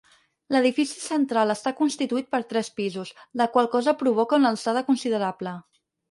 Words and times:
L'edifici 0.53 0.95
central 1.01 1.53
està 1.55 1.73
constituït 1.81 2.29
per 2.35 2.39
tres 2.53 2.71
pisos, 2.79 3.11
la 3.41 3.47
qual 3.57 3.69
cosa 3.75 3.93
provoca 3.99 4.39
una 4.41 4.51
alçada 4.53 4.83
considerable. 4.89 5.55